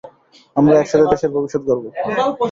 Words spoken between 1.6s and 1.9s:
গড়ব।